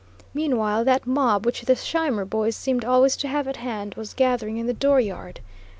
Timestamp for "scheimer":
1.75-2.25